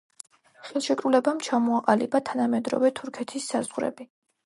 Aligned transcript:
ხელშეკრულებამ 0.69 1.43
ჩამოაყალიბა 1.49 2.25
თანამედროვე 2.33 2.95
თურქეთის 3.01 3.55
საზღვრები. 3.55 4.15